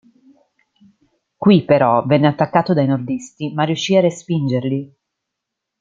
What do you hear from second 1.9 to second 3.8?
venne attaccato dai nordisti ma